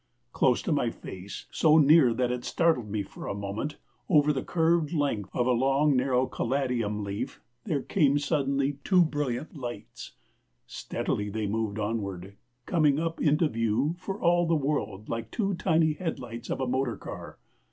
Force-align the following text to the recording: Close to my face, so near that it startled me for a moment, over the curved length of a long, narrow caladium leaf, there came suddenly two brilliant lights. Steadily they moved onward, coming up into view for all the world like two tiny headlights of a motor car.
Close 0.33 0.63
to 0.63 0.71
my 0.71 0.89
face, 0.89 1.45
so 1.51 1.77
near 1.77 2.11
that 2.11 2.31
it 2.31 2.43
startled 2.43 2.89
me 2.89 3.03
for 3.03 3.27
a 3.27 3.35
moment, 3.35 3.77
over 4.09 4.33
the 4.33 4.43
curved 4.43 4.91
length 4.91 5.29
of 5.35 5.45
a 5.45 5.51
long, 5.51 5.95
narrow 5.95 6.25
caladium 6.25 7.03
leaf, 7.03 7.39
there 7.65 7.83
came 7.83 8.17
suddenly 8.17 8.79
two 8.83 9.03
brilliant 9.05 9.55
lights. 9.55 10.13
Steadily 10.65 11.29
they 11.29 11.45
moved 11.45 11.77
onward, 11.77 12.35
coming 12.65 12.99
up 12.99 13.21
into 13.21 13.47
view 13.47 13.93
for 13.99 14.19
all 14.19 14.47
the 14.47 14.55
world 14.55 15.07
like 15.07 15.29
two 15.29 15.53
tiny 15.53 15.93
headlights 15.93 16.49
of 16.49 16.59
a 16.59 16.65
motor 16.65 16.97
car. 16.97 17.37